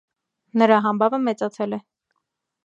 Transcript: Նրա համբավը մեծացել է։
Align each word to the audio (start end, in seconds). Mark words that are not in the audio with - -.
Նրա 0.61 0.79
համբավը 0.85 1.19
մեծացել 1.27 1.79
է։ 1.79 1.81